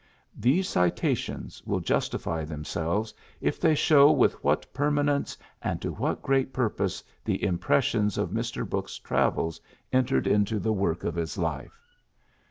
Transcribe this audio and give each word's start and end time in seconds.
''These 0.49 0.67
citations 0.67 1.61
will 1.63 1.79
justify 1.79 2.43
themselves, 2.43 3.13
if 3.39 3.59
they 3.61 3.75
show 3.75 4.11
with 4.11 4.43
what 4.43 4.65
permanence 4.73 5.37
and 5.61 5.79
to 5.79 5.91
what 5.91 6.23
good 6.23 6.51
purpose 6.51 7.03
the 7.23 7.43
impressions 7.43 8.17
of 8.17 8.31
Mr. 8.31 8.67
Brooks's 8.67 8.97
travels 8.97 9.61
entered 9.93 10.25
into 10.25 10.57
the 10.57 10.69
PHILLIPS 10.73 10.79
BROOKS 10.79 10.79
37 10.79 10.79
work 10.79 11.03
of 11.03 11.15
his 11.17 11.37
life. 11.37 11.79